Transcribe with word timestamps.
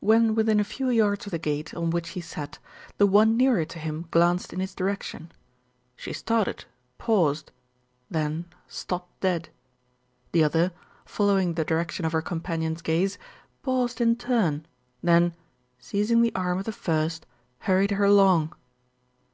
When 0.00 0.34
within 0.34 0.58
a 0.60 0.64
few 0.64 0.88
yards 0.88 1.26
of 1.26 1.30
the 1.30 1.38
gate 1.38 1.74
on 1.74 1.90
which 1.90 2.08
he 2.16 2.22
sat, 2.22 2.58
the 2.96 3.06
one 3.06 3.36
nearer 3.36 3.66
to 3.66 3.78
him 3.78 4.06
glanced 4.10 4.54
in 4.54 4.60
his 4.60 4.74
direction. 4.74 5.30
She 5.94 6.14
started, 6.14 6.64
paused, 6.96 7.52
then 8.10 8.46
stopped 8.66 9.20
dead. 9.20 9.50
The 10.32 10.42
other, 10.42 10.72
fol 11.04 11.26
lowing 11.26 11.52
the 11.52 11.66
direction 11.66 12.06
of 12.06 12.12
her 12.12 12.22
companion's 12.22 12.80
gaze, 12.80 13.18
paused 13.62 14.00
in 14.00 14.16
turn, 14.16 14.64
then, 15.02 15.34
seizing 15.78 16.22
the 16.22 16.34
arm 16.34 16.58
of 16.58 16.64
the 16.64 16.72
first, 16.72 17.26
hurried 17.58 17.90
her 17.90 18.06
along. 18.06 18.54